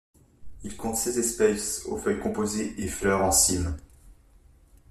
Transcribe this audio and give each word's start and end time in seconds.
Il 0.63 0.75
compte 0.75 0.95
seize 0.95 1.19
espèces 1.19 1.85
aux 1.85 1.95
feuilles 1.95 2.19
composées 2.19 2.73
et 2.81 2.87
fleurs 2.87 3.21
en 3.21 3.31
cymes. 3.31 3.77